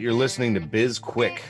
[0.00, 1.42] You're listening to Biz Quick.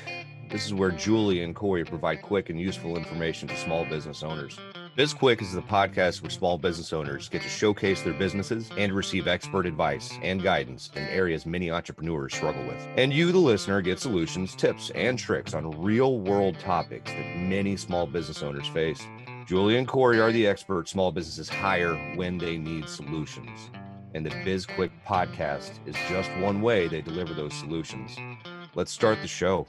[0.51, 4.59] This is where Julie and Corey provide quick and useful information to small business owners.
[4.97, 8.93] Biz Quick is the podcast where small business owners get to showcase their businesses and
[8.93, 12.89] receive expert advice and guidance in areas many entrepreneurs struggle with.
[12.97, 17.77] And you, the listener, get solutions, tips, and tricks on real world topics that many
[17.77, 19.01] small business owners face.
[19.47, 23.71] Julie and Corey are the experts small businesses hire when they need solutions.
[24.13, 28.17] And the Biz Quick podcast is just one way they deliver those solutions.
[28.77, 29.67] Let's start the show.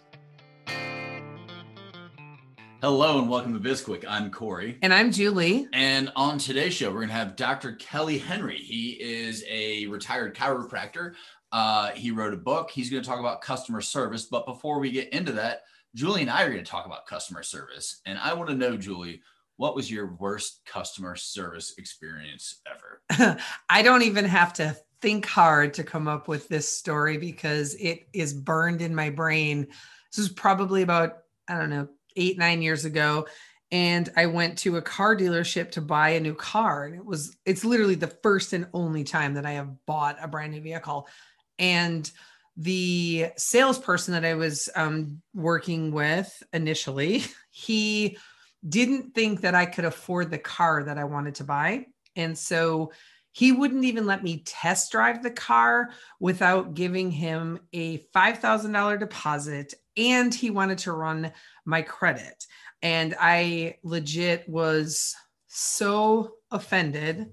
[2.82, 4.05] Hello and welcome to BizQuick.
[4.08, 4.77] I'm Corey.
[4.84, 5.68] And I'm Julie.
[5.74, 7.74] And on today's show, we're going to have Dr.
[7.74, 8.58] Kelly Henry.
[8.58, 11.14] He is a retired chiropractor.
[11.52, 12.70] Uh, he wrote a book.
[12.70, 14.26] He's going to talk about customer service.
[14.26, 15.63] But before we get into that,
[15.96, 18.02] Julie and I are going to talk about customer service.
[18.05, 19.22] And I want to know, Julie,
[19.58, 23.38] what was your worst customer service experience ever?
[23.70, 28.08] I don't even have to think hard to come up with this story because it
[28.14, 29.68] is burned in my brain.
[30.12, 33.27] This was probably about, I don't know, eight, nine years ago.
[33.71, 36.85] And I went to a car dealership to buy a new car.
[36.85, 40.27] And it was, it's literally the first and only time that I have bought a
[40.27, 41.08] brand new vehicle.
[41.58, 42.10] And
[42.58, 48.18] the salesperson that I was um, working with initially, he
[48.68, 51.86] didn't think that I could afford the car that I wanted to buy.
[52.15, 52.91] And so
[53.32, 59.74] he wouldn't even let me test drive the car without giving him a $5,000 deposit
[59.98, 61.32] and he wanted to run
[61.65, 62.46] my credit.
[62.82, 65.16] And I legit was
[65.47, 67.31] so offended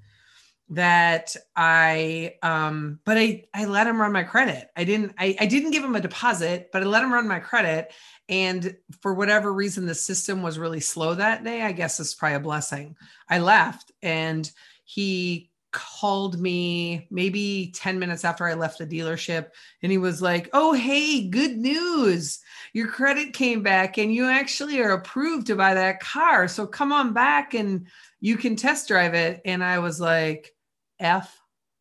[0.70, 4.69] that I um but I I let him run my credit.
[4.76, 7.38] I didn't I, I didn't give him a deposit, but I let him run my
[7.38, 7.91] credit.
[8.28, 11.62] And for whatever reason, the system was really slow that day.
[11.62, 12.96] I guess it's probably a blessing.
[13.30, 14.50] I left and
[14.84, 19.48] he called me maybe 10 minutes after I left the dealership
[19.83, 22.41] and he was like, Oh, hey, good news.
[22.72, 26.48] Your credit came back and you actually are approved to buy that car.
[26.48, 27.87] So come on back and
[28.20, 29.41] you can test drive it.
[29.44, 30.54] And I was like,
[30.98, 31.37] F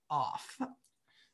[0.09, 0.59] off.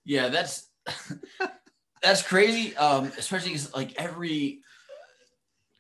[0.06, 0.70] Yeah, that's
[2.02, 2.76] that's crazy.
[2.76, 4.60] Um, especially because like every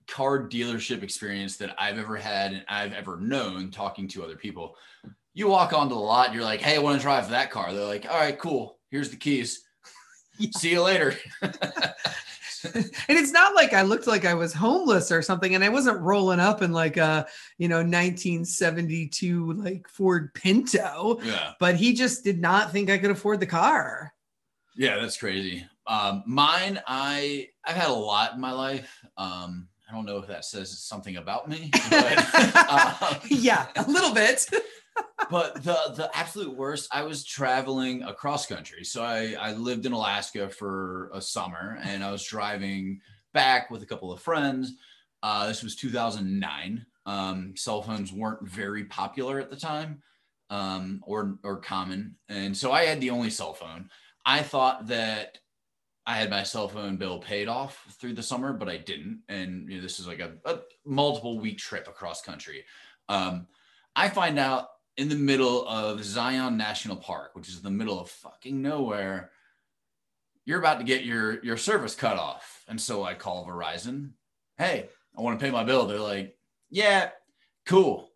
[0.07, 4.75] car dealership experience that I've ever had and I've ever known talking to other people
[5.33, 7.73] you walk onto the lot and you're like, hey, I want to drive that car.
[7.73, 8.79] They're like, all right, cool.
[8.89, 9.63] Here's the keys.
[10.51, 11.15] See you later.
[12.73, 15.99] and it's not like I looked like I was homeless or something, and I wasn't
[15.99, 17.27] rolling up in like a
[17.57, 21.19] you know 1972 like Ford Pinto.
[21.23, 21.53] Yeah.
[21.59, 24.13] But he just did not think I could afford the car.
[24.75, 25.65] Yeah, that's crazy.
[25.87, 28.97] Um, mine, I I've had a lot in my life.
[29.17, 34.13] Um, I don't know if that says something about me, but uh, yeah, a little
[34.13, 34.49] bit
[35.29, 38.83] but the the absolute worst, I was traveling across country.
[38.83, 43.01] So I, I lived in Alaska for a summer and I was driving
[43.33, 44.73] back with a couple of friends.
[45.21, 46.85] Uh, this was 2009.
[47.05, 50.01] Um, cell phones weren't very popular at the time
[50.49, 52.15] um, or, or common.
[52.29, 53.89] And so I had the only cell phone.
[54.25, 55.39] I thought that
[56.05, 59.21] I had my cell phone bill paid off through the summer, but I didn't.
[59.29, 62.65] And you know, this is like a, a multiple week trip across country.
[63.09, 63.47] Um,
[63.95, 64.67] I find out
[64.97, 69.31] in the middle of Zion National Park, which is the middle of fucking nowhere,
[70.45, 72.63] you're about to get your your service cut off.
[72.67, 74.11] And so I call Verizon.
[74.57, 75.85] Hey, I want to pay my bill.
[75.85, 76.37] They're like,
[76.69, 77.09] yeah,
[77.65, 78.09] cool.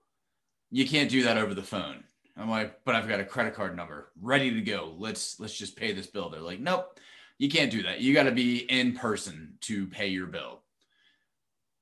[0.70, 2.04] You can't do that over the phone.
[2.36, 4.94] I'm like, but I've got a credit card number ready to go.
[4.98, 6.30] Let's let's just pay this bill.
[6.30, 7.00] They're like, nope,
[7.38, 8.02] you can't do that.
[8.02, 10.62] You got to be in person to pay your bill.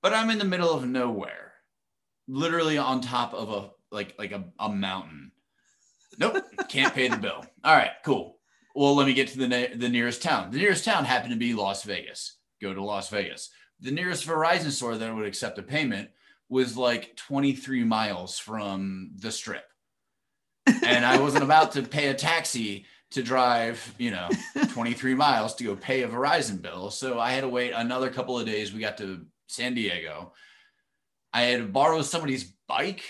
[0.01, 1.53] But I'm in the middle of nowhere,
[2.27, 5.31] literally on top of a like like a, a mountain.
[6.19, 7.43] Nope, can't pay the bill.
[7.63, 8.37] All right, cool.
[8.75, 10.51] Well, let me get to the the nearest town.
[10.51, 12.37] The nearest town happened to be Las Vegas.
[12.61, 13.49] Go to Las Vegas.
[13.79, 16.09] The nearest Verizon store that would accept a payment
[16.47, 19.65] was like 23 miles from the strip.
[20.83, 24.29] And I wasn't about to pay a taxi to drive, you know,
[24.69, 26.89] 23 miles to go pay a Verizon bill.
[26.91, 28.73] So I had to wait another couple of days.
[28.73, 30.33] We got to San Diego.
[31.33, 33.03] I had to borrow somebody's bike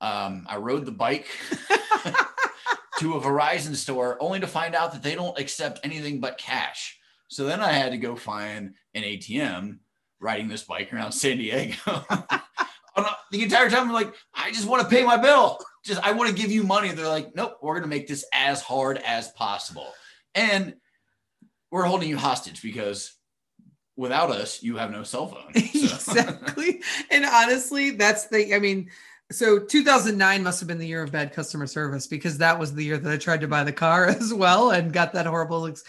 [0.00, 1.28] um, I rode the bike
[2.98, 6.98] to a Verizon store only to find out that they don't accept anything but cash.
[7.28, 9.78] So then I had to go find an ATM
[10.20, 11.76] riding this bike around San Diego.
[13.30, 15.58] the entire time, I'm like, I just want to pay my bill.
[15.84, 16.90] Just, I want to give you money.
[16.92, 19.92] They're like, nope, we're going to make this as hard as possible.
[20.34, 20.74] And
[21.70, 23.14] we're holding you hostage because
[23.96, 25.52] without us, you have no cell phone.
[26.04, 26.12] So.
[26.12, 26.82] exactly.
[27.10, 28.90] And honestly, that's the, I mean,
[29.32, 32.84] So 2009 must have been the year of bad customer service because that was the
[32.84, 35.84] year that I tried to buy the car as well and got that horrible ex-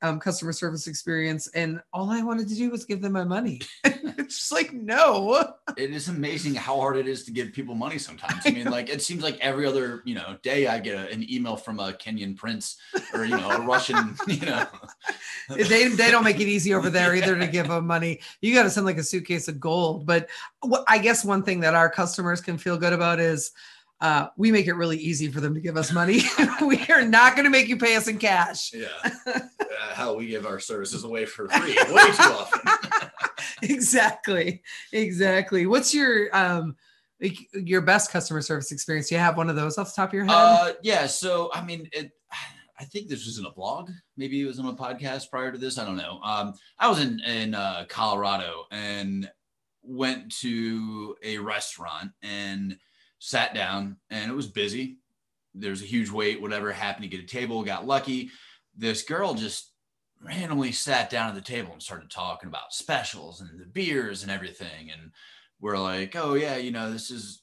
[0.00, 1.48] um, customer service experience.
[1.48, 3.60] And all I wanted to do was give them my money.
[4.28, 5.54] it's just like, no.
[5.76, 8.42] It is amazing how hard it is to give people money sometimes.
[8.44, 11.30] I mean, like it seems like every other, you know, day I get a, an
[11.30, 12.78] email from a Kenyan prince
[13.14, 14.66] or, you know, a Russian, you know.
[15.48, 18.20] they, they don't make it easy over there either to give them money.
[18.40, 20.04] You got to send like a suitcase of gold.
[20.04, 20.28] But
[20.88, 23.52] I guess one thing that our customers can feel good about is
[24.00, 26.22] uh, we make it really easy for them to give us money.
[26.60, 28.72] we are not going to make you pay us in cash.
[28.72, 28.88] Yeah.
[29.26, 29.40] Uh,
[29.92, 33.07] how we give our services away for free way too often.
[33.62, 34.62] exactly.
[34.92, 35.66] Exactly.
[35.66, 36.76] What's your, um,
[37.20, 39.08] like your best customer service experience?
[39.08, 40.34] Do you have one of those off the top of your head?
[40.34, 41.06] Uh, yeah.
[41.06, 42.12] So, I mean, it,
[42.78, 43.90] I think this was in a blog.
[44.16, 45.78] Maybe it was on a podcast prior to this.
[45.78, 46.20] I don't know.
[46.22, 49.28] Um, I was in, in uh, Colorado and
[49.82, 52.78] went to a restaurant and
[53.18, 54.98] sat down and it was busy.
[55.54, 58.30] There's a huge wait, whatever happened to get a table, got lucky.
[58.76, 59.72] This girl just
[60.22, 64.32] randomly sat down at the table and started talking about specials and the beers and
[64.32, 64.90] everything.
[64.90, 65.12] And
[65.60, 67.42] we're like, oh yeah, you know, this is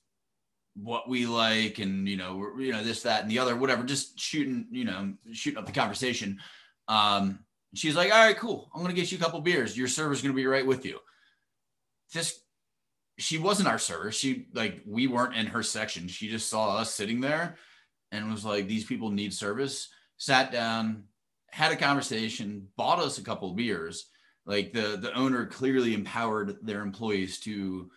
[0.75, 4.19] what we like and you know, you know, this, that, and the other, whatever, just
[4.19, 6.39] shooting, you know, shooting up the conversation.
[6.88, 7.39] Um,
[7.74, 8.69] she's like, all right, cool.
[8.75, 9.77] I'm gonna get you a couple beers.
[9.77, 11.00] Your server's gonna be right with you
[12.13, 12.42] this
[13.18, 14.12] she wasn't our server.
[14.12, 16.07] She like we weren't in her section.
[16.07, 17.56] She just saw us sitting there
[18.12, 19.89] and was like, these people need service.
[20.18, 21.06] Sat down,
[21.56, 24.07] had a conversation, bought us a couple of beers.
[24.46, 27.90] Like the the owner clearly empowered their employees to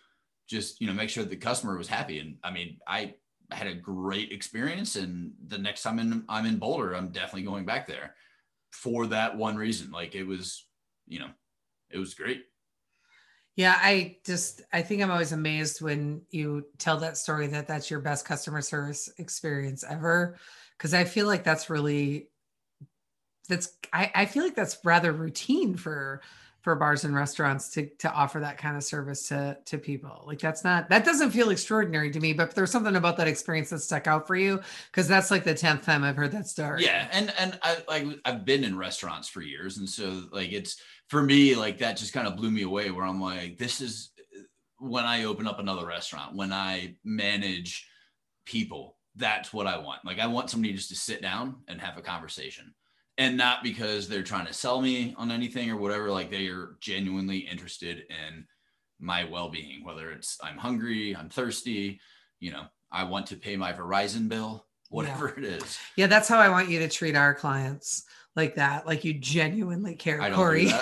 [0.47, 2.19] just you know make sure the customer was happy.
[2.19, 3.15] And I mean, I
[3.51, 4.95] had a great experience.
[4.95, 8.15] And the next time in, I'm in Boulder, I'm definitely going back there
[8.71, 9.91] for that one reason.
[9.91, 10.65] Like it was,
[11.05, 11.29] you know,
[11.89, 12.45] it was great.
[13.57, 17.91] Yeah, I just I think I'm always amazed when you tell that story that that's
[17.91, 20.37] your best customer service experience ever
[20.77, 22.29] because I feel like that's really
[23.49, 26.21] that's I, I feel like that's rather routine for
[26.61, 30.23] for bars and restaurants to to offer that kind of service to to people.
[30.27, 33.69] Like that's not that doesn't feel extraordinary to me, but there's something about that experience
[33.71, 34.61] that stuck out for you
[34.91, 36.83] because that's like the tenth time I've heard that story.
[36.83, 40.81] Yeah, and and I like I've been in restaurants for years, and so like it's
[41.07, 44.11] for me, like that just kind of blew me away where I'm like, this is
[44.79, 47.87] when I open up another restaurant, when I manage
[48.45, 50.05] people, that's what I want.
[50.05, 52.73] Like I want somebody just to sit down and have a conversation.
[53.19, 56.77] And not because they're trying to sell me on anything or whatever, like they are
[56.79, 58.45] genuinely interested in
[58.99, 61.99] my well-being, whether it's I'm hungry, I'm thirsty,
[62.39, 65.43] you know, I want to pay my Verizon bill, whatever yeah.
[65.43, 65.77] it is.
[65.95, 68.05] Yeah, that's how I want you to treat our clients
[68.35, 68.87] like that.
[68.87, 70.71] Like you genuinely care, I Corey.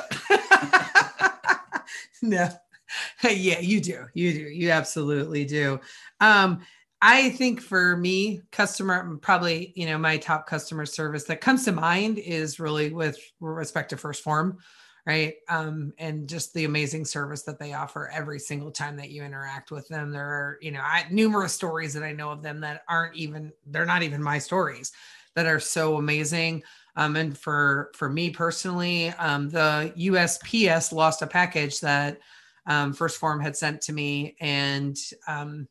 [2.21, 2.49] No.
[3.23, 4.05] yeah, you do.
[4.13, 4.39] You do.
[4.39, 5.79] You absolutely do.
[6.19, 6.61] Um,
[7.01, 11.71] I think for me, customer probably, you know, my top customer service that comes to
[11.71, 14.57] mind is really with respect to 1st Phorm,
[15.05, 15.35] right?
[15.47, 19.69] Um, and just the amazing service that they offer every single time that you interact
[19.69, 20.11] with them.
[20.11, 23.53] There are, you know, I, numerous stories that I know of them that aren't even,
[23.67, 24.91] they're not even my stories
[25.35, 26.63] that are so amazing.
[26.95, 32.17] Um, and for for me personally, um, the USPS lost a package that
[32.65, 34.97] um, 1st Phorm had sent to me, and
[35.27, 35.67] um,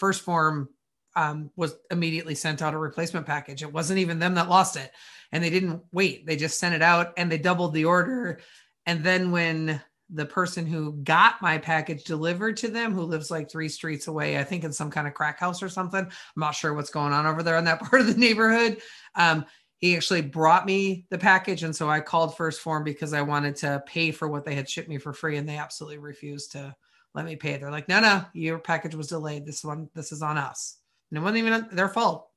[0.00, 0.68] 1st Phorm
[1.14, 3.62] um, was immediately sent out a replacement package.
[3.62, 4.92] It wasn't even them that lost it,
[5.32, 6.26] and they didn't wait.
[6.26, 8.40] They just sent it out, and they doubled the order.
[8.84, 9.80] And then when
[10.10, 14.38] the person who got my package delivered to them, who lives like three streets away,
[14.38, 16.04] I think in some kind of crack house or something.
[16.04, 18.80] I'm not sure what's going on over there in that part of the neighborhood.
[19.16, 19.46] Um,
[19.78, 23.56] he actually brought me the package and so i called 1st Phorm because i wanted
[23.56, 26.74] to pay for what they had shipped me for free and they absolutely refused to
[27.16, 27.56] let me pay.
[27.56, 29.46] They're like no no your package was delayed.
[29.46, 30.78] This one this is on us.
[31.10, 32.28] And it wasn't even their fault.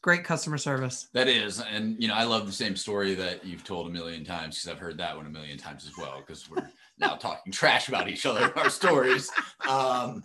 [0.00, 1.08] Great customer service.
[1.14, 1.60] That is.
[1.60, 4.70] And you know i love the same story that you've told a million times because
[4.70, 8.08] i've heard that one a million times as well because we're now talking trash about
[8.08, 9.30] each other in our stories.
[9.68, 10.22] Um,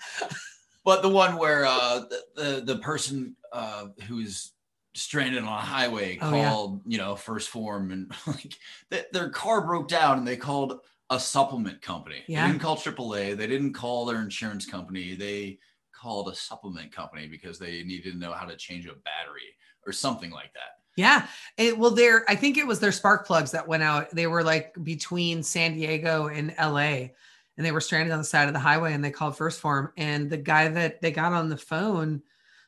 [0.85, 4.51] but the one where uh, the, the, the person uh, who's
[4.93, 6.91] stranded on a highway oh, called yeah.
[6.91, 8.53] you know 1st Phorm and like
[8.91, 10.79] th- their car broke down and they called
[11.11, 12.45] a supplement company yeah.
[12.45, 15.57] they didn't call aaa they didn't call their insurance company they
[15.91, 19.91] called a supplement company because they needed to know how to change a battery or
[19.91, 23.67] something like that yeah it, well there i think it was their spark plugs that
[23.67, 28.19] went out they were like between san diego and la and they were stranded on
[28.19, 29.91] the side of the highway and they called 1st Phorm.
[29.97, 32.21] and the guy that they got on the phone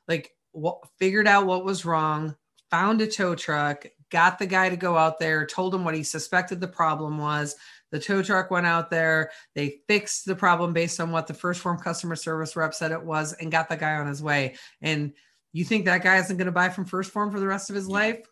[0.07, 2.35] like what, figured out what was wrong,
[2.69, 6.03] found a tow truck, got the guy to go out there, told him what he
[6.03, 7.55] suspected the problem was.
[7.91, 9.31] The tow truck went out there.
[9.53, 13.03] They fixed the problem based on what the 1st Phorm customer service rep said it
[13.03, 14.55] was and got the guy on his way.
[14.81, 15.13] And
[15.53, 17.75] you think that guy isn't going to buy from 1st Phorm for the rest of
[17.75, 18.25] his life?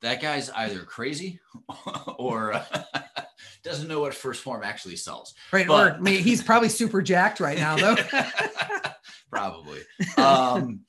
[0.00, 1.40] That guy's either crazy
[2.18, 2.64] or uh,
[3.62, 5.34] doesn't know what 1st Phorm actually sells.
[5.52, 5.66] Right.
[5.66, 7.96] But, or I mean, he's probably super jacked right now, though.
[9.30, 9.80] probably.
[10.16, 10.80] Um,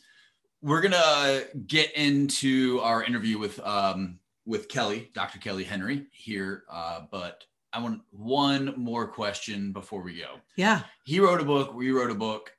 [0.61, 5.39] we're gonna get into our interview with um, with Kelly, Dr.
[5.39, 10.39] Kelly Henry here, uh, but I want one more question before we go.
[10.55, 11.73] Yeah, he wrote a book.
[11.73, 12.51] We wrote a book.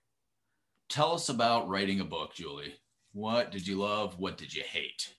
[0.89, 2.75] Tell us about writing a book, Julie.
[3.13, 4.19] What did you love?
[4.19, 5.15] What did you hate?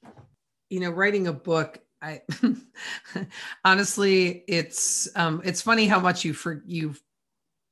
[0.69, 1.79] You know, writing a book.
[2.01, 2.21] I
[3.65, 6.95] honestly, it's um, it's funny how much you for you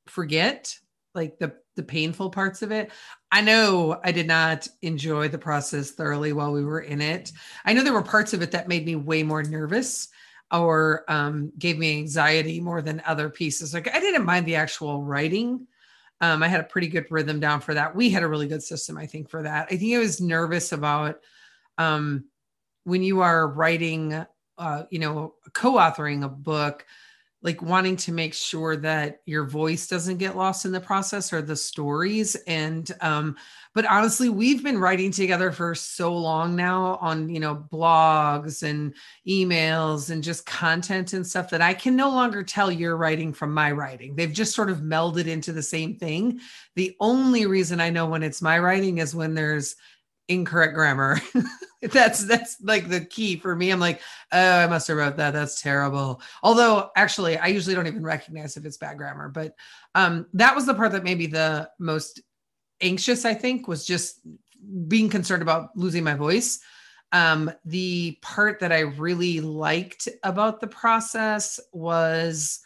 [0.06, 0.76] forget
[1.14, 2.90] like the the painful parts of it.
[3.32, 7.32] I know I did not enjoy the process thoroughly while we were in it.
[7.64, 10.08] I know there were parts of it that made me way more nervous
[10.52, 13.72] or um, gave me anxiety more than other pieces.
[13.72, 15.66] Like I didn't mind the actual writing.
[16.20, 17.94] Um, I had a pretty good rhythm down for that.
[17.94, 19.68] We had a really good system, I think, for that.
[19.70, 21.20] I think I was nervous about
[21.78, 22.24] um,
[22.84, 24.26] when you are writing,
[24.58, 26.84] uh, you know, co-authoring a book
[27.42, 31.40] like wanting to make sure that your voice doesn't get lost in the process or
[31.40, 33.36] the stories and um
[33.74, 38.94] but honestly we've been writing together for so long now on you know blogs and
[39.26, 43.54] emails and just content and stuff that I can no longer tell your writing from
[43.54, 44.14] my writing.
[44.14, 46.40] They've just sort of melded into the same thing.
[46.76, 49.76] The only reason I know when it's my writing is when there's
[50.30, 51.20] incorrect grammar.
[51.82, 53.70] that's that's like the key for me.
[53.70, 54.00] I'm like,
[54.32, 55.32] oh, I must have wrote that.
[55.32, 56.22] That's terrible.
[56.42, 59.28] Although actually, I usually don't even recognize if it's bad grammar.
[59.28, 59.54] But
[59.94, 62.22] um, that was the part that maybe the most
[62.80, 63.24] anxious.
[63.24, 64.20] I think was just
[64.88, 66.60] being concerned about losing my voice.
[67.12, 72.60] Um, the part that I really liked about the process was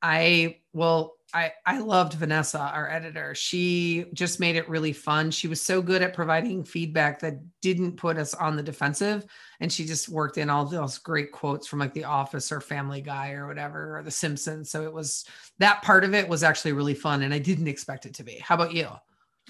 [0.00, 3.34] I well I, I loved Vanessa, our editor.
[3.34, 5.30] She just made it really fun.
[5.30, 9.26] She was so good at providing feedback that didn't put us on the defensive.
[9.60, 13.00] And she just worked in all those great quotes from like The Office or Family
[13.00, 14.70] Guy or whatever, or The Simpsons.
[14.70, 15.24] So it was
[15.58, 17.22] that part of it was actually really fun.
[17.22, 18.38] And I didn't expect it to be.
[18.38, 18.88] How about you?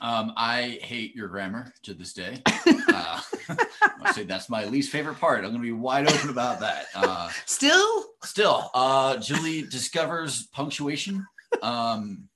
[0.01, 2.43] Um, I hate your grammar to this day.
[2.99, 3.21] Uh,
[4.03, 5.45] I say that's my least favorite part.
[5.45, 6.87] I'm going to be wide open about that.
[6.95, 11.27] Uh, still, still, uh, Julie discovers punctuation
[11.63, 12.29] um,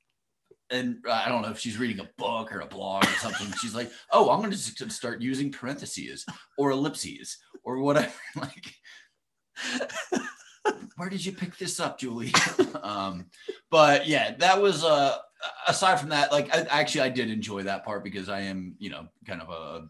[0.70, 3.52] and I don't know if she's reading a book or a blog or something.
[3.60, 6.24] She's like, "Oh, I'm going to start using parentheses
[6.56, 8.74] or ellipses or whatever." like,
[10.96, 12.32] where did you pick this up, Julie?
[12.82, 13.26] um,
[13.70, 15.16] but yeah, that was uh,
[15.66, 16.30] aside from that.
[16.30, 19.50] Like, I, actually, I did enjoy that part because I am, you know, kind of
[19.50, 19.88] a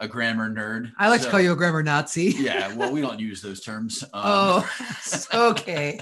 [0.00, 0.92] a grammar nerd.
[0.98, 2.34] I like so, to call you a grammar Nazi.
[2.38, 4.02] yeah, well, we don't use those terms.
[4.02, 4.70] Um, oh,
[5.50, 6.00] okay.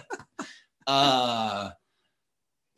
[0.86, 1.70] uh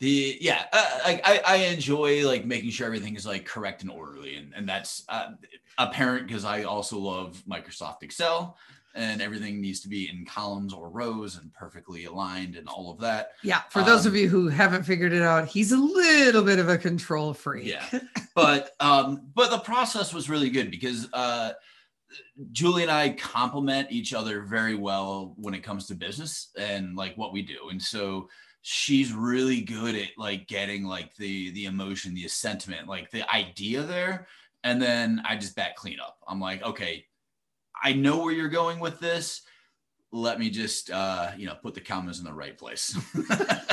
[0.03, 4.35] the yeah uh, I, I enjoy like making sure everything is like correct and orderly
[4.35, 5.31] and, and that's uh,
[5.79, 8.59] apparent because i also love microsoft excel
[8.95, 12.99] and everything needs to be in columns or rows and perfectly aligned and all of
[12.99, 15.79] that yeah for um, those of um, you who haven't figured it out he's a
[15.79, 18.01] little bit of a control freak yeah
[18.35, 21.53] but um but the process was really good because uh
[22.51, 27.17] Julie and I complement each other very well when it comes to business and like
[27.17, 27.71] what we do.
[27.71, 28.29] And so
[28.63, 33.83] she's really good at like getting like the the emotion the sentiment like the idea
[33.83, 34.27] there
[34.65, 36.17] and then i just back clean up.
[36.27, 37.05] I'm like okay
[37.83, 39.43] i know where you're going with this.
[40.15, 42.97] Let me just uh you know put the commas in the right place.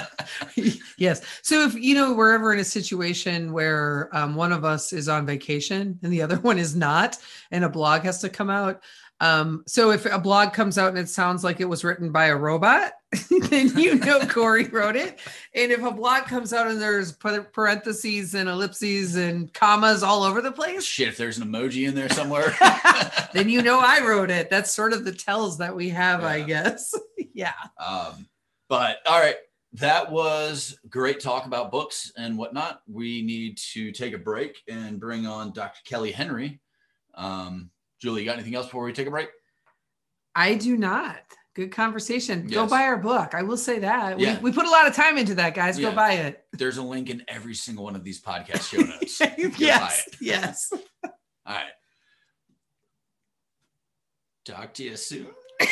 [1.00, 1.22] Yes.
[1.44, 5.08] So if you know we're ever in a situation where um, one of us is
[5.08, 7.18] on vacation and the other one is not
[7.52, 8.84] and a blog has to come out
[9.22, 12.28] um, so if a blog comes out and it sounds like it was written by
[12.28, 12.94] a robot,
[13.50, 15.20] then you know Corey wrote it.
[15.54, 20.42] And if a blog comes out and there's parentheses and ellipses and commas all over
[20.42, 22.56] the place, shit, if there's an emoji in there somewhere,
[23.34, 24.50] then you know I wrote it.
[24.50, 26.28] That's sort of the tells that we have, yeah.
[26.28, 26.94] I guess.
[27.34, 27.54] yeah.
[27.78, 28.28] Um,
[28.70, 29.36] but all right,
[29.74, 32.82] that was great talk about books and whatnot.
[32.88, 35.82] We need to take a break and bring on Dr.
[35.84, 36.62] Kelly Henry.
[37.16, 39.30] Um, Julie, you got anything else before we take a break?
[40.36, 41.18] I do not.
[41.56, 42.44] Good conversation.
[42.48, 42.54] Yes.
[42.54, 43.34] Go buy our book.
[43.34, 44.20] I will say that.
[44.20, 44.38] Yeah.
[44.38, 45.78] We, we put a lot of time into that, guys.
[45.78, 45.90] Yeah.
[45.90, 46.46] Go buy it.
[46.54, 48.78] There's a link in every single one of these podcast show
[49.38, 49.60] notes.
[49.60, 50.08] yes.
[50.22, 50.72] Yes.
[50.74, 50.80] All
[51.48, 51.66] right.
[54.46, 55.28] Talk to you soon.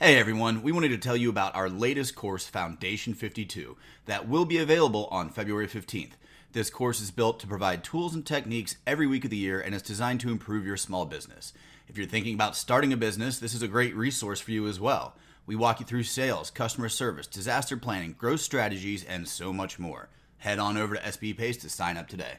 [0.00, 4.44] Hey everyone, we wanted to tell you about our latest course, Foundation 52, that will
[4.44, 6.10] be available on February 15th.
[6.54, 9.74] This course is built to provide tools and techniques every week of the year and
[9.74, 11.52] is designed to improve your small business.
[11.88, 14.78] If you're thinking about starting a business, this is a great resource for you as
[14.78, 15.16] well.
[15.46, 20.10] We walk you through sales, customer service, disaster planning, growth strategies, and so much more.
[20.36, 22.34] Head on over to SB Pace to sign up today.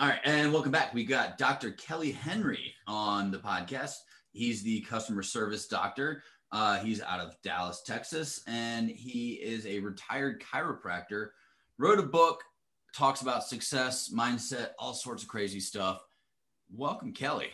[0.00, 0.92] All right, and welcome back.
[0.92, 1.70] We got Dr.
[1.70, 3.94] Kelly Henry on the podcast.
[4.32, 6.24] He's the customer service doctor.
[6.50, 11.28] Uh, he's out of Dallas, Texas, and he is a retired chiropractor.
[11.78, 12.42] Wrote a book,
[12.94, 16.02] talks about success, mindset, all sorts of crazy stuff.
[16.72, 17.50] Welcome, Kelly.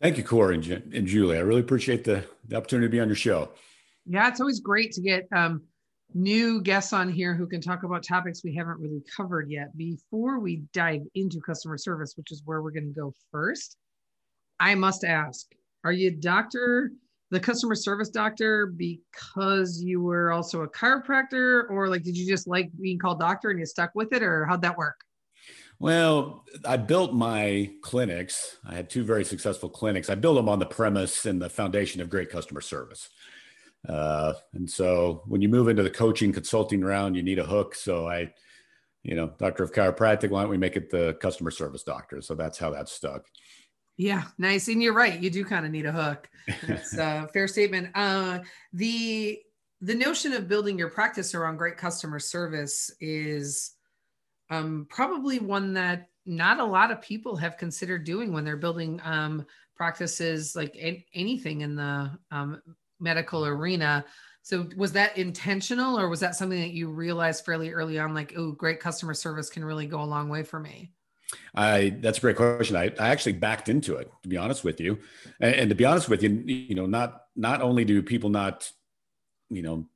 [0.00, 1.36] Thank you, Corey and, and Julie.
[1.36, 3.50] I really appreciate the, the opportunity to be on your show.
[4.06, 5.62] Yeah, it's always great to get um,
[6.12, 9.76] new guests on here who can talk about topics we haven't really covered yet.
[9.76, 13.76] Before we dive into customer service, which is where we're going to go first,
[14.60, 15.46] I must ask
[15.84, 16.92] Are you Dr.
[17.34, 22.46] the customer service doctor because you were also a chiropractor, or like did you just
[22.46, 25.04] like being called doctor and you stuck with it, or how'd that work?
[25.80, 28.56] Well, I built my clinics.
[28.64, 30.08] I had two very successful clinics.
[30.08, 33.10] I built them on the premise and the foundation of great customer service.
[33.88, 37.74] Uh, and so when you move into the coaching consulting round, you need a hook.
[37.74, 38.32] So I,
[39.02, 42.22] you know, doctor of chiropractic, why don't we make it the customer service doctor?
[42.22, 43.26] So that's how that stuck.
[43.96, 44.68] Yeah, nice.
[44.68, 45.20] And you're right.
[45.20, 46.28] You do kind of need a hook.
[46.66, 47.90] That's a fair statement.
[47.94, 48.40] Uh,
[48.72, 49.40] the
[49.80, 53.72] the notion of building your practice around great customer service is
[54.50, 59.00] um, probably one that not a lot of people have considered doing when they're building
[59.04, 59.44] um,
[59.76, 62.62] practices like a- anything in the um,
[62.98, 64.04] medical arena.
[64.42, 68.34] So was that intentional or was that something that you realized fairly early on like
[68.36, 70.92] oh great customer service can really go a long way for me?
[71.54, 72.76] I that's a great question.
[72.76, 74.98] I, I actually backed into it to be honest with you,
[75.40, 78.70] and, and, to be honest with you, you know, not not only do people not,
[79.50, 79.88] you know,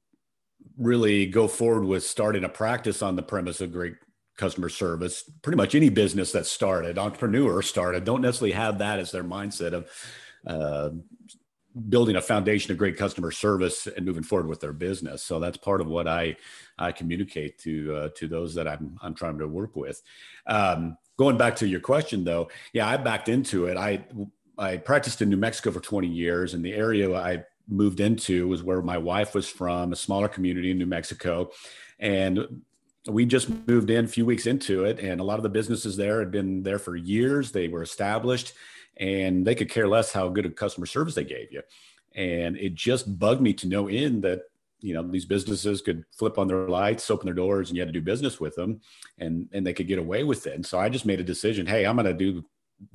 [0.77, 3.95] really go forward with starting a practice on the premise of great
[4.37, 5.29] customer service.
[5.43, 9.73] Pretty much any business that started, entrepreneur started, don't necessarily have that as their mindset
[9.73, 9.91] of
[10.47, 10.91] uh,
[11.89, 15.23] building a foundation of great customer service and moving forward with their business.
[15.23, 16.37] So that's part of what I
[16.79, 20.01] I communicate to uh, to those that I'm I'm trying to work with.
[20.47, 23.77] Um, going back to your question though, yeah, I backed into it.
[23.77, 24.05] I
[24.57, 28.63] I practiced in New Mexico for 20 years, and the area I moved into was
[28.63, 31.51] where my wife was from, a smaller community in New Mexico,
[31.99, 32.63] and
[33.07, 35.97] we just moved in a few weeks into it, and a lot of the businesses
[35.97, 37.53] there had been there for years.
[37.53, 38.53] They were established,
[38.97, 41.63] and they could care less how good a customer service they gave you.
[42.15, 44.43] And it just bugged me to no end that
[44.81, 47.89] you know these businesses could flip on their lights, open their doors, and you had
[47.89, 48.81] to do business with them,
[49.19, 50.55] and and they could get away with it.
[50.55, 51.67] And so I just made a decision.
[51.67, 52.45] Hey, I'm going to do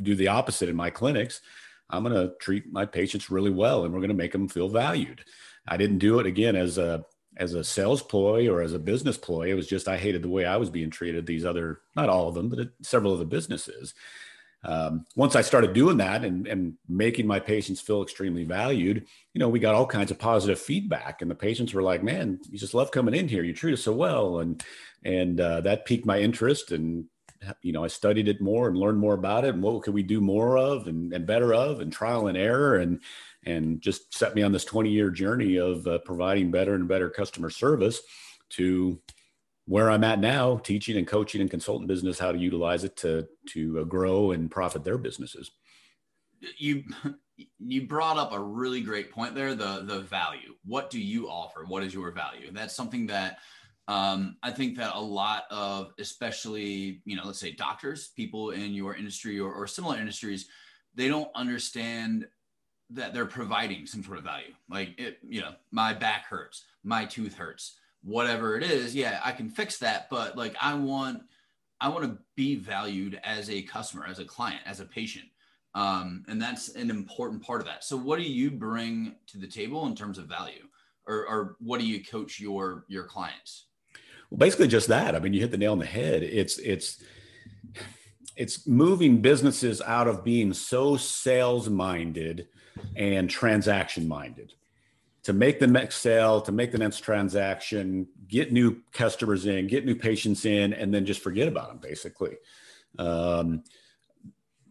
[0.02, 1.41] do the opposite in my clinics.
[1.89, 4.69] I'm going to treat my patients really well, and we're going to make them feel
[4.69, 5.24] valued.
[5.67, 7.06] I didn't do it again as a
[7.38, 9.50] as a sales ploy or as a business ploy.
[9.50, 11.26] It was just I hated the way I was being treated.
[11.26, 13.93] These other, not all of them, but several of the businesses.
[14.63, 19.39] Um, once I started doing that and, and making my patients feel extremely valued, you
[19.39, 22.58] know, we got all kinds of positive feedback, and the patients were like, "Man, you
[22.58, 23.43] just love coming in here.
[23.43, 24.63] You treat us so well," and
[25.04, 26.71] and uh, that piqued my interest.
[26.71, 27.06] And
[27.62, 30.04] you know, I studied it more and learned more about it, and what could we
[30.04, 33.02] do more of and, and better of, and trial and error, and
[33.45, 37.10] and just set me on this 20 year journey of uh, providing better and better
[37.10, 38.02] customer service
[38.49, 38.99] to
[39.65, 43.28] where I'm at now, teaching and coaching and consultant business how to utilize it to
[43.49, 45.52] to uh, grow and profit their businesses.
[46.58, 46.84] You
[47.60, 49.56] you brought up a really great point there.
[49.56, 50.56] The the value.
[50.65, 51.63] What do you offer?
[51.65, 52.52] What is your value?
[52.52, 53.39] That's something that
[53.88, 58.73] um, I think that a lot of, especially you know, let's say doctors, people in
[58.73, 60.47] your industry or, or similar industries,
[60.95, 62.28] they don't understand
[62.89, 64.54] that they're providing some sort of value.
[64.69, 68.96] Like it, you know, my back hurts, my tooth hurts, whatever it is.
[68.96, 71.24] Yeah, I can fix that, but like I want,
[71.80, 75.26] I want to be valued as a customer, as a client, as a patient.
[75.76, 77.84] Um, and that's an important part of that.
[77.84, 80.68] So what do you bring to the table in terms of value
[81.08, 83.66] or, or what do you coach your, your clients?
[84.30, 85.16] Well, basically just that.
[85.16, 86.24] I mean, you hit the nail on the head.
[86.24, 87.04] It's, it's,
[88.36, 92.48] it's moving businesses out of being so sales minded
[92.96, 94.54] and transaction minded
[95.23, 99.86] to make the next sale, to make the next transaction, get new customers in, get
[99.86, 102.36] new patients in, and then just forget about them basically.
[102.99, 103.63] Um,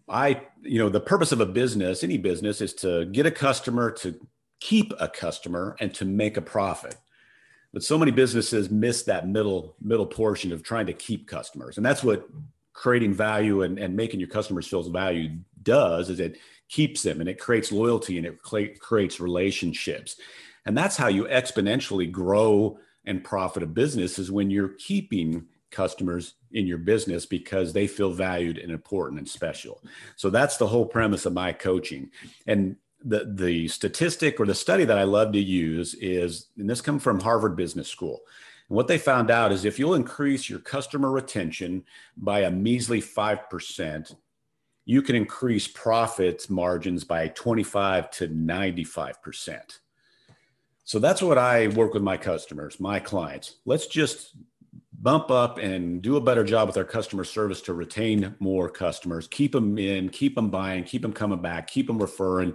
[0.08, 3.90] I, you know, the purpose of a business, any business, is to get a customer,
[3.92, 4.14] to
[4.60, 6.96] keep a customer, and to make a profit.
[7.72, 11.86] But so many businesses miss that middle middle portion of trying to keep customers, and
[11.86, 12.28] that's what
[12.74, 16.10] creating value and, and making your customers feel valued does.
[16.10, 16.38] Is it
[16.68, 20.16] keeps them and it creates loyalty and it creates relationships.
[20.64, 26.35] And that's how you exponentially grow and profit a business is when you're keeping customers
[26.53, 29.83] in your business because they feel valued and important and special.
[30.16, 32.11] So that's the whole premise of my coaching.
[32.46, 36.81] And the the statistic or the study that I love to use is, and this
[36.81, 38.20] comes from Harvard Business School.
[38.68, 41.85] And what they found out is if you'll increase your customer retention
[42.16, 44.14] by a measly five percent,
[44.85, 49.79] you can increase profit margins by 25 to 95 percent.
[50.85, 53.57] So that's what I work with my customers, my clients.
[53.64, 54.35] Let's just
[55.03, 59.27] bump up and do a better job with our customer service to retain more customers,
[59.27, 62.55] keep them in, keep them buying, keep them coming back, keep them referring,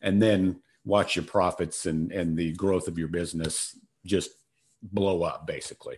[0.00, 4.30] and then watch your profits and, and the growth of your business just
[4.82, 5.96] blow up basically.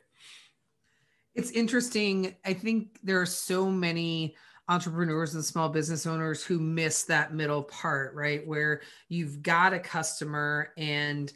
[1.35, 2.37] It's interesting.
[2.45, 4.37] I think there are so many
[4.69, 8.47] entrepreneurs and small business owners who miss that middle part, right?
[8.47, 11.33] Where you've got a customer and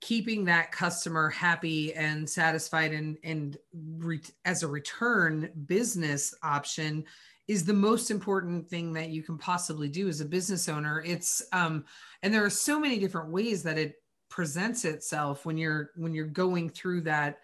[0.00, 7.04] keeping that customer happy and satisfied and and re- as a return business option
[7.48, 11.42] is the most important thing that you can possibly do as a business owner it's
[11.52, 11.86] um
[12.22, 13.94] and there are so many different ways that it
[14.28, 17.38] presents itself when you're when you're going through that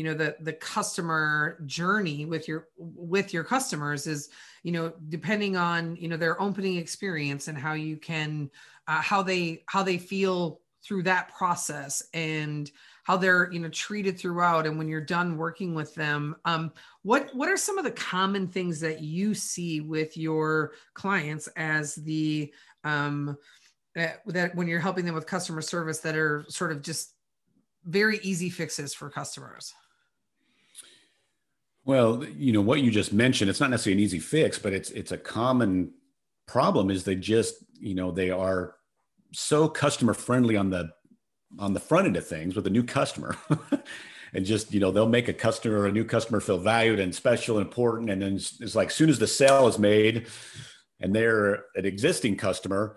[0.00, 4.30] you know the the customer journey with your with your customers is
[4.62, 8.50] you know depending on you know their opening experience and how you can
[8.88, 12.70] uh, how they how they feel through that process and
[13.04, 16.34] how they're you know treated throughout and when you're done working with them.
[16.46, 21.46] Um, what what are some of the common things that you see with your clients
[21.56, 23.36] as the um,
[23.94, 27.12] that, that when you're helping them with customer service that are sort of just
[27.84, 29.74] very easy fixes for customers
[31.84, 34.90] well you know what you just mentioned it's not necessarily an easy fix but it's
[34.90, 35.92] it's a common
[36.46, 38.74] problem is they just you know they are
[39.32, 40.90] so customer friendly on the
[41.58, 43.36] on the front end of things with a new customer.
[44.32, 47.12] And just you know they'll make a customer or a new customer feel valued and
[47.12, 50.28] special and important and then it's, it's like soon as the sale is made
[51.00, 52.96] and they're an existing customer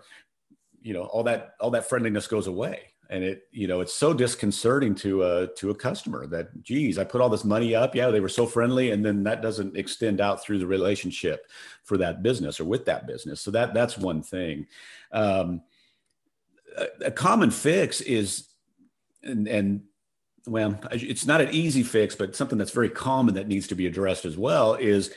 [0.80, 2.82] you know all that all that friendliness goes away
[3.14, 7.04] and it you know it's so disconcerting to a to a customer that geez i
[7.04, 7.94] put all this money up.
[7.94, 11.46] Yeah they were so friendly and then that doesn't extend out through the relationship
[11.84, 13.40] for that business or with that business.
[13.40, 14.66] So that that's one thing.
[15.12, 15.62] Um,
[17.04, 18.48] a, common fix is,
[19.22, 19.82] and, and
[20.46, 23.86] well, it's not an easy fix, but something that's very common that needs to be
[23.86, 25.12] addressed as well is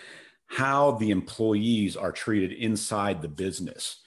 [0.47, 4.01] how the employees are treated inside the business.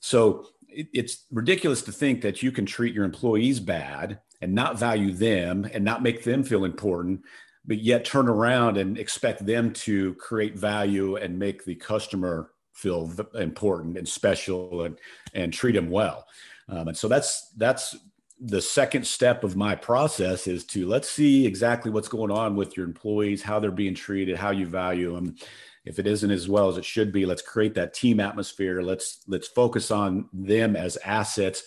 [0.00, 0.46] So
[0.92, 5.68] it's ridiculous to think that you can treat your employees bad and not value them
[5.72, 7.22] and not make them feel important,
[7.64, 13.10] but yet turn around and expect them to create value and make the customer feel
[13.34, 14.98] important and special and,
[15.32, 16.26] and treat them well.
[16.68, 17.96] Um, and so that's that's
[18.40, 22.76] the second step of my process is to let's see exactly what's going on with
[22.76, 25.36] your employees, how they're being treated, how you value them.
[25.84, 28.82] If it isn't as well as it should be, let's create that team atmosphere.
[28.82, 31.62] Let's let's focus on them as assets.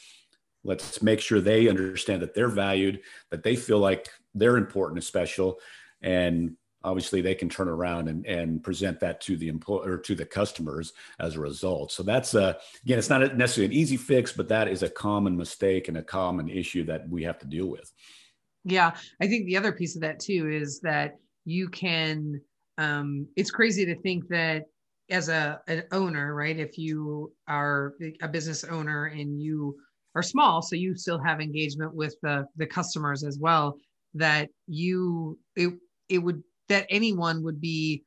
[0.63, 5.03] Let's make sure they understand that they're valued, that they feel like they're important and
[5.03, 5.59] special,
[6.01, 10.15] and obviously they can turn around and, and present that to the employer or to
[10.15, 11.91] the customers as a result.
[11.91, 12.53] So that's uh,
[12.83, 16.03] again, it's not necessarily an easy fix, but that is a common mistake and a
[16.03, 17.91] common issue that we have to deal with.
[18.63, 22.41] Yeah, I think the other piece of that too is that you can.
[22.77, 24.65] Um, it's crazy to think that
[25.09, 26.57] as a an owner, right?
[26.57, 29.77] If you are a business owner and you
[30.15, 33.77] are small, so you still have engagement with the the customers as well.
[34.13, 35.73] That you it
[36.09, 38.03] it would that anyone would be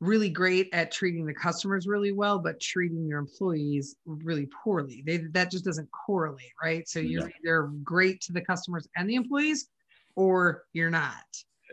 [0.00, 5.02] really great at treating the customers really well, but treating your employees really poorly.
[5.04, 6.88] They, that just doesn't correlate, right?
[6.88, 7.34] So you're yeah.
[7.44, 9.68] either great to the customers and the employees,
[10.14, 11.24] or you're not.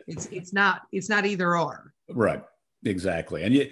[0.07, 1.93] It's it's not it's not either or.
[2.09, 2.43] Right.
[2.85, 3.43] Exactly.
[3.43, 3.71] And you,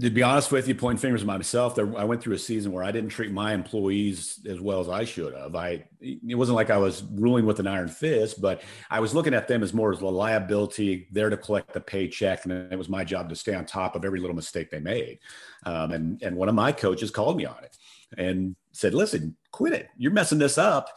[0.00, 1.74] to be honest with you, point fingers at myself.
[1.74, 4.88] There, I went through a season where I didn't treat my employees as well as
[4.88, 5.54] I should have.
[5.54, 9.34] I, it wasn't like I was ruling with an iron fist, but I was looking
[9.34, 12.88] at them as more as a liability, there to collect the paycheck, and it was
[12.88, 15.18] my job to stay on top of every little mistake they made.
[15.64, 17.76] Um, and and one of my coaches called me on it
[18.18, 19.88] and said, "Listen, quit it.
[19.96, 20.88] You're messing this up."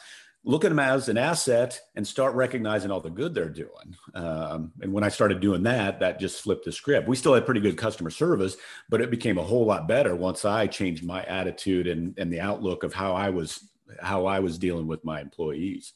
[0.45, 3.95] Look at them as an asset and start recognizing all the good they're doing.
[4.13, 7.08] Um, and when I started doing that, that just flipped the script.
[7.08, 8.56] We still had pretty good customer service,
[8.89, 12.39] but it became a whole lot better once I changed my attitude and, and the
[12.39, 13.67] outlook of how I was
[14.02, 15.93] how I was dealing with my employees.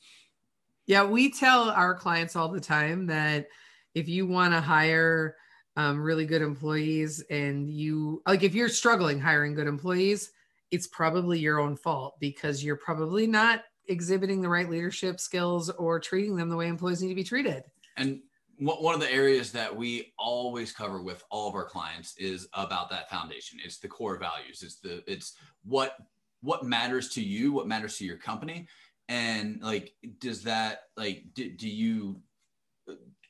[0.88, 3.47] Yeah, we tell our clients all the time that
[3.93, 5.36] if you want to hire
[5.75, 10.32] um, really good employees and you like if you're struggling hiring good employees,
[10.71, 16.00] it's probably your own fault because you're probably not exhibiting the right leadership skills or
[16.00, 17.63] treating them the way employees need to be treated.
[17.98, 18.22] And
[18.60, 22.89] one of the areas that we always cover with all of our clients is about
[22.91, 23.60] that foundation.
[23.63, 24.62] It's the core values.
[24.63, 25.98] It's the it's what
[26.41, 28.67] what matters to you what matters to your company.
[29.10, 32.22] And like does that like do, do you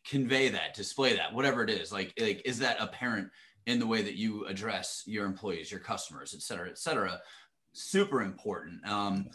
[0.05, 1.91] convey that display that whatever it is?
[1.91, 3.29] Like like is that apparent
[3.65, 7.19] in the way that you address your employees your customers et cetera et cetera?
[7.71, 8.85] Super important.
[8.87, 9.29] Um,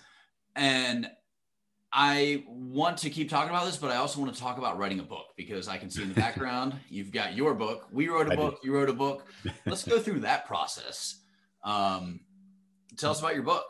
[0.59, 1.09] and
[1.93, 5.01] I want to keep talking about this, but I also want to talk about writing
[5.01, 7.89] a book because I can see in the background you've got your book.
[7.91, 8.61] We wrote a I book.
[8.63, 9.27] You wrote a book.
[9.67, 11.21] Let's go through that process.
[11.65, 12.21] Um,
[12.99, 13.65] tell us about your book.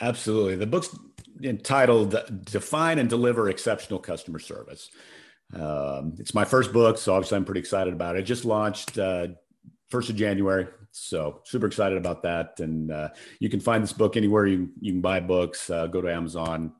[0.00, 0.56] Absolutely.
[0.56, 0.96] The book's
[1.42, 4.90] entitled Define and Deliver Exceptional Customer Service.
[5.52, 8.20] Um, it's my first book, so obviously I'm pretty excited about it.
[8.20, 9.28] it just launched uh,
[9.90, 10.66] 1st of January.
[10.98, 12.58] So super excited about that.
[12.60, 15.68] And uh, you can find this book anywhere you, you can buy books.
[15.68, 16.72] Uh, go to Amazon,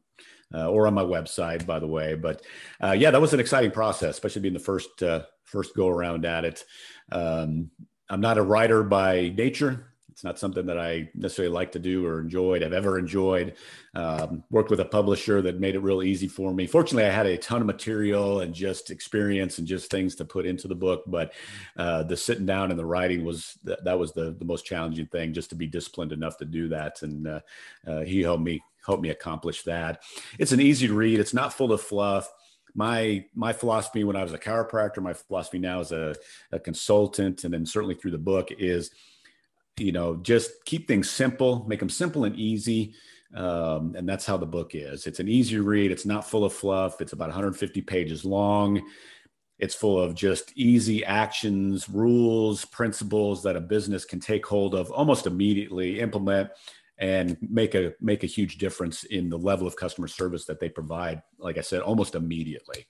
[0.54, 2.14] uh, or on my website, by the way.
[2.14, 2.42] But
[2.82, 6.24] uh, yeah, that was an exciting process, especially being the first uh, first go around
[6.24, 6.64] at it.
[7.12, 7.70] Um,
[8.08, 9.92] I'm not a writer by nature.
[10.16, 12.62] It's not something that I necessarily like to do or enjoyed.
[12.62, 13.54] I've ever enjoyed.
[13.94, 16.66] Um, worked with a publisher that made it real easy for me.
[16.66, 20.46] Fortunately, I had a ton of material and just experience and just things to put
[20.46, 21.02] into the book.
[21.06, 21.34] But
[21.76, 25.04] uh, the sitting down and the writing was that, that was the the most challenging
[25.08, 27.02] thing, just to be disciplined enough to do that.
[27.02, 27.40] And uh,
[27.86, 30.02] uh, he helped me helped me accomplish that.
[30.38, 31.20] It's an easy read.
[31.20, 32.32] It's not full of fluff.
[32.74, 36.14] My my philosophy when I was a chiropractor, my philosophy now as a,
[36.52, 38.92] a consultant, and then certainly through the book is,
[39.78, 42.94] you know, just keep things simple, make them simple and easy.
[43.34, 45.06] Um, and that's how the book is.
[45.06, 45.90] It's an easy read.
[45.90, 47.00] It's not full of fluff.
[47.00, 48.82] It's about 150 pages long.
[49.58, 54.90] It's full of just easy actions, rules, principles that a business can take hold of
[54.90, 56.50] almost immediately, implement,
[56.98, 60.68] and make a make a huge difference in the level of customer service that they
[60.68, 62.86] provide like i said almost immediately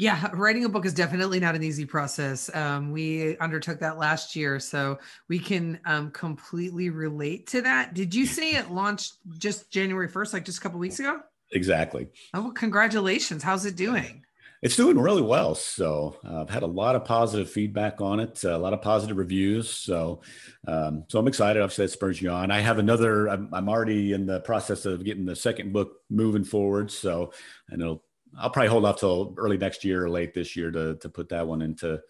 [0.00, 4.34] yeah writing a book is definitely not an easy process um, we undertook that last
[4.34, 9.70] year so we can um, completely relate to that did you say it launched just
[9.70, 11.20] january 1st like just a couple weeks ago
[11.52, 14.24] exactly oh well, congratulations how's it doing
[14.62, 15.54] it's doing really well.
[15.54, 19.16] So uh, I've had a lot of positive feedback on it, a lot of positive
[19.16, 19.70] reviews.
[19.70, 20.20] So,
[20.68, 21.62] um, so I'm excited.
[21.62, 22.50] Obviously, that spurs you on.
[22.50, 23.28] I have another.
[23.28, 26.90] I'm, I'm, already in the process of getting the second book moving forward.
[26.90, 27.32] So,
[27.70, 28.04] and it'll.
[28.38, 31.28] I'll probably hold off till early next year or late this year to to put
[31.30, 32.00] that one into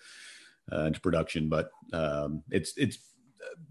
[0.73, 1.49] uh, into production.
[1.49, 2.99] But um, it's it's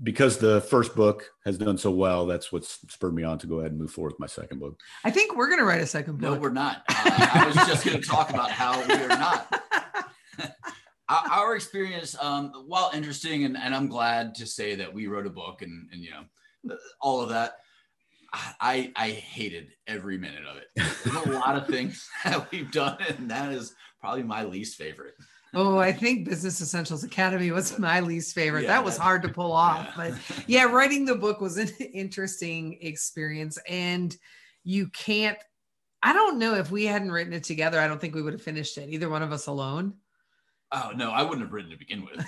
[0.02, 3.60] because the first book has done so well, that's what's spurred me on to go
[3.60, 4.80] ahead and move forward with my second book.
[5.04, 6.34] I think we're going to write a second book.
[6.34, 6.84] No, we're not.
[6.90, 9.62] Uh, I was just going to talk about how we are not.
[11.10, 15.32] Our experience, um, while interesting, and, and I'm glad to say that we wrote a
[15.32, 17.58] book and, and you know, all of that.
[18.34, 20.68] I I hated every minute of it.
[20.76, 25.16] There's a lot of things that we've done, and that is probably my least favorite.
[25.54, 28.64] Oh, I think Business Essentials Academy was my least favorite.
[28.64, 29.84] Yeah, that was hard to pull off.
[29.86, 29.94] Yeah.
[30.12, 30.14] But
[30.48, 33.58] yeah, writing the book was an interesting experience.
[33.68, 34.16] And
[34.64, 35.38] you can't,
[36.04, 38.44] I don't know if we hadn't written it together, I don't think we would have
[38.44, 39.96] finished it, either one of us alone.
[40.72, 42.24] Oh, no, I wouldn't have written to begin with.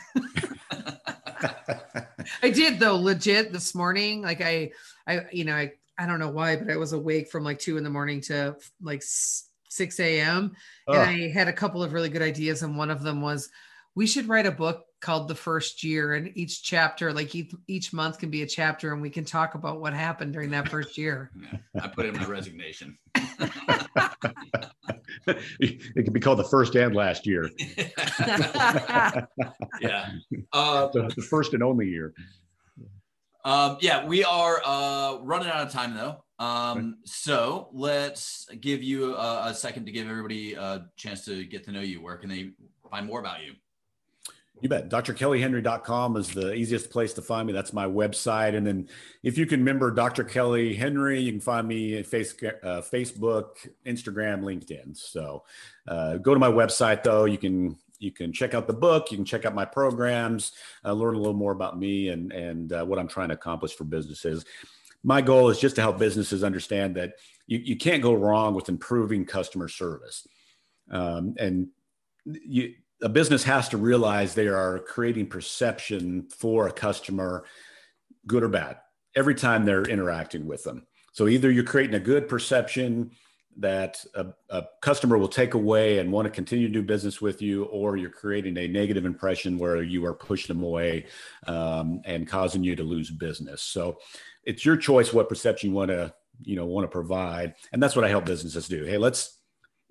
[2.44, 4.24] I did though, legit this morning.
[4.24, 4.72] Like I,
[5.06, 7.78] I, you know, I, I don't know why, but I was awake from like two
[7.78, 10.54] in the morning to like 6 a.m.
[10.88, 12.64] And I had a couple of really good ideas.
[12.64, 13.52] And one of them was
[13.94, 16.16] we should write a book called The First Year.
[16.16, 19.54] And each chapter, like each, each month, can be a chapter, and we can talk
[19.54, 21.30] about what happened during that first year.
[21.74, 22.98] Yeah, I put in my resignation.
[25.28, 27.50] it could be called the first and last year.
[29.80, 30.10] yeah.
[30.52, 32.14] Uh, the, the first and only year.
[33.43, 36.23] Um, yeah, we are uh, running out of time though.
[36.43, 41.63] Um, so let's give you a, a, second to give everybody a chance to get
[41.65, 42.01] to know you.
[42.01, 42.51] Where can they
[42.89, 43.54] find more about you?
[44.62, 44.89] You bet.
[44.89, 47.54] DrKellyHenry.com is the easiest place to find me.
[47.54, 48.56] That's my website.
[48.56, 48.88] And then
[49.23, 50.23] if you can remember Dr.
[50.23, 54.95] Kelly Henry, you can find me at face, uh, Facebook, Instagram, LinkedIn.
[54.95, 55.43] So
[55.88, 57.25] uh, go to my website though.
[57.25, 59.12] You can you can check out the book.
[59.12, 62.74] You can check out my programs, uh, learn a little more about me and and
[62.74, 64.46] uh, what I'm trying to accomplish for businesses
[65.04, 67.14] my goal is just to help businesses understand that
[67.48, 70.28] you, you can't go wrong with improving customer service.
[70.90, 71.68] Um, and
[72.26, 77.46] you, a business has to realize they are creating perception for a customer,
[78.28, 78.78] good or bad,
[79.16, 80.86] every time they're interacting with them.
[81.14, 83.12] So either you're creating a good perception
[83.58, 87.42] that a, a, customer will take away and want to continue to do business with
[87.42, 91.06] you, or you're creating a negative impression where you are pushing them away
[91.48, 93.62] um, and causing you to lose business.
[93.62, 94.00] So
[94.44, 97.96] it's your choice what perception you want to you know want to provide and that's
[97.96, 99.42] what i help businesses do hey let's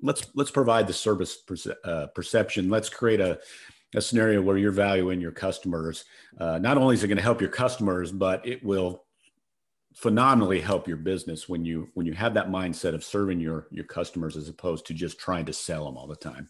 [0.03, 2.71] let's let's provide the service perce- uh, perception.
[2.71, 3.39] Let's create a
[3.97, 6.05] a scenario where you're valuing your customers.
[6.39, 9.05] Uh, not only is it going to help your customers, but it will
[9.95, 13.85] phenomenally help your business when you when you have that mindset of serving your your
[13.85, 16.49] customers as opposed to just trying to sell them all the time.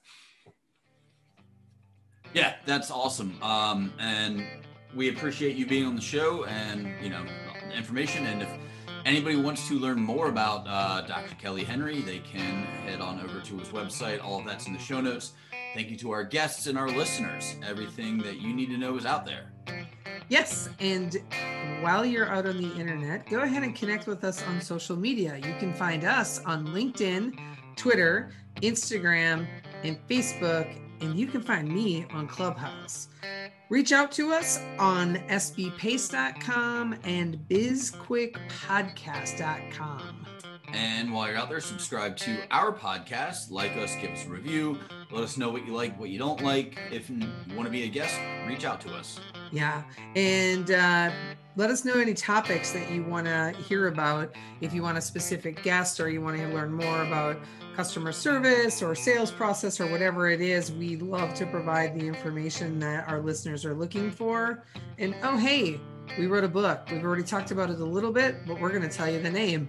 [2.32, 3.42] Yeah, that's awesome.
[3.42, 4.46] Um, and
[4.94, 7.24] we appreciate you being on the show and you know
[7.74, 8.26] information.
[8.26, 8.48] And if
[9.04, 11.34] anybody wants to learn more about uh, Dr.
[11.36, 14.22] Kelly Henry, they can head on over to his website.
[14.22, 15.32] All of that's in the show notes.
[15.74, 17.56] Thank you to our guests and our listeners.
[17.66, 19.52] Everything that you need to know is out there.
[20.30, 21.20] Yes, and
[21.80, 25.34] while you're out on the internet, go ahead and connect with us on social media.
[25.36, 27.36] You can find us on LinkedIn,
[27.74, 28.30] Twitter,
[28.62, 29.48] Instagram,
[29.82, 33.08] and Facebook, and you can find me on Clubhouse.
[33.70, 40.26] Reach out to us on sbpace.com and bizquickpodcast.com.
[40.72, 44.78] And while you're out there, subscribe to our podcast, like us, give us a review,
[45.10, 46.78] let us know what you like, what you don't like.
[46.92, 47.18] If you
[47.56, 48.14] want to be a guest,
[48.46, 49.18] reach out to us.
[49.52, 49.82] Yeah.
[50.14, 51.10] And uh,
[51.56, 54.34] let us know any topics that you want to hear about.
[54.60, 57.38] If you want a specific guest or you want to learn more about
[57.76, 62.78] customer service or sales process or whatever it is, we love to provide the information
[62.80, 64.64] that our listeners are looking for.
[64.98, 65.80] And oh, hey,
[66.18, 66.88] we wrote a book.
[66.90, 69.30] We've already talked about it a little bit, but we're going to tell you the
[69.30, 69.68] name.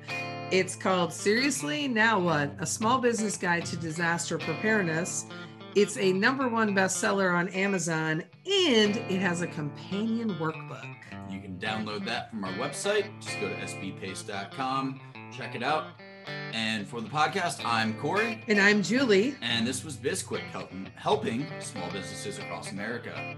[0.52, 2.56] It's called Seriously Now What?
[2.60, 5.26] A Small Business Guide to Disaster Preparedness.
[5.74, 10.96] It's a number one bestseller on Amazon and it has a companion workbook.
[11.30, 13.08] You can download that from our website.
[13.22, 15.00] Just go to sbpace.com,
[15.32, 15.86] check it out.
[16.54, 18.44] And for the podcast, I'm Corey.
[18.50, 19.36] And I'm Julie.
[19.42, 23.38] And this was BizQuick helping, helping small businesses across America.